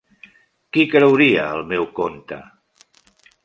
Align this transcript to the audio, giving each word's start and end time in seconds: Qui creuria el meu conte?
Qui 0.77 0.85
creuria 0.93 1.45
el 1.59 1.63
meu 1.75 1.87
conte? 2.01 2.41